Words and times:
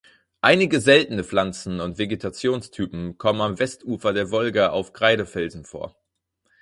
Einige 0.41 0.79
seltene 0.81 1.23
Pflanzen 1.23 1.79
und 1.79 1.99
Vegetationstypen 1.99 3.19
kommen 3.19 3.39
am 3.41 3.59
Westufer 3.59 4.13
der 4.13 4.31
Wolga 4.31 4.71
auf 4.71 4.93
Kreidefelsen 4.93 5.63
vor. 5.63 5.95